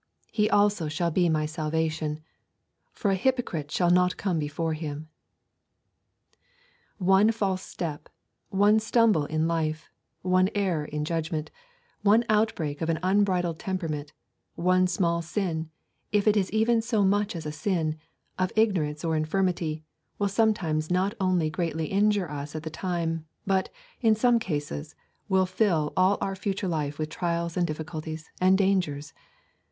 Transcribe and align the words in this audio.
He 0.31 0.49
also 0.49 0.87
shall 0.87 1.11
be 1.11 1.29
my 1.29 1.45
salvation; 1.45 2.21
for 2.91 3.11
an 3.11 3.17
hypocrite 3.17 3.69
shall 3.69 3.91
not 3.91 4.17
come 4.17 4.39
before 4.39 4.73
Him.' 4.73 5.09
One 6.97 7.31
false 7.31 7.61
step, 7.61 8.09
one 8.49 8.79
stumble 8.79 9.25
in 9.25 9.47
life, 9.47 9.91
one 10.23 10.49
error 10.55 10.85
in 10.85 11.05
judgment, 11.05 11.51
one 12.01 12.25
outbreak 12.29 12.81
of 12.81 12.89
an 12.89 12.97
unbridled 13.03 13.59
temperament, 13.59 14.11
one 14.55 14.87
small 14.87 15.21
sin, 15.21 15.69
if 16.11 16.27
it 16.27 16.35
is 16.35 16.49
even 16.51 16.81
so 16.81 17.05
much 17.05 17.35
as 17.35 17.45
a 17.45 17.51
sin, 17.51 17.95
of 18.39 18.51
ignorance 18.55 19.05
or 19.05 19.15
of 19.15 19.21
infirmity, 19.21 19.83
will 20.17 20.29
sometimes 20.29 20.89
not 20.89 21.13
only 21.21 21.51
greatly 21.51 21.85
injure 21.85 22.27
us 22.27 22.55
at 22.55 22.63
the 22.63 22.71
time, 22.71 23.27
but, 23.45 23.69
in 24.01 24.15
some 24.15 24.39
cases, 24.39 24.95
will 25.29 25.45
fill 25.45 25.93
all 25.95 26.17
our 26.21 26.35
future 26.35 26.67
life 26.67 26.97
with 26.97 27.09
trials 27.09 27.55
and 27.55 27.67
difficulties 27.67 28.31
and 28.41 28.57
dangers. 28.57 29.13